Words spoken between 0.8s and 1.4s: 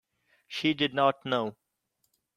not